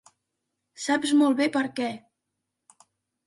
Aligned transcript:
Saps 0.85 1.11
molt 1.19 1.37
bé 1.41 1.47
per 1.57 1.63
què. 1.81 1.91